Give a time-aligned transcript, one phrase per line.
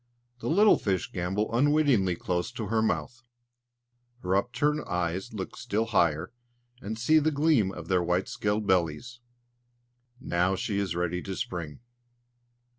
[0.39, 3.21] The little fish gambol unwittingly close to her mouth.
[4.23, 6.31] Her upturned eyes look still higher,
[6.81, 9.19] and see the gleam of their white scaled bellies.
[10.19, 11.81] Now she is ready to spring.